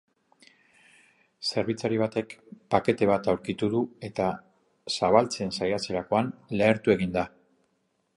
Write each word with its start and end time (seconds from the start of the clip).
Zerbitzari 1.49 1.99
batek 2.03 2.33
pakete 2.75 3.09
bat 3.11 3.29
aurkitu 3.33 3.69
du 3.75 3.81
eta 4.09 4.29
zabaltzen 4.95 5.53
saiatzerakoan 5.59 6.33
lehertu 6.63 6.95
egin 6.97 7.13
da. 7.19 7.27